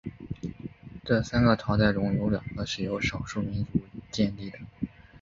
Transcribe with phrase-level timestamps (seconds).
[1.05, 3.81] 这三个朝代中有两个是由少数民族
[4.11, 4.57] 建立的。